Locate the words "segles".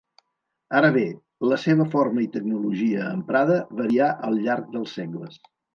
5.03-5.43